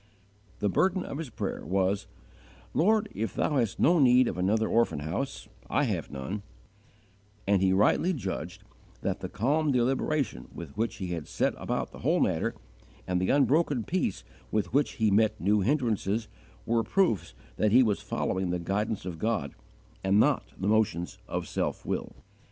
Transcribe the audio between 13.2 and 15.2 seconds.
the unbroken peace with which he